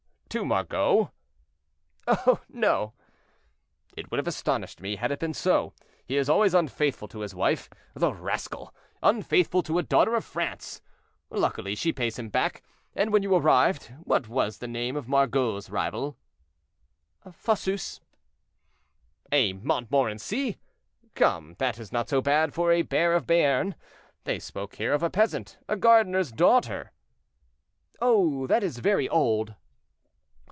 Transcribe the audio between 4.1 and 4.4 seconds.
have